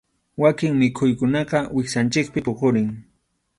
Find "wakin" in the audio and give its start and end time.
0.43-0.73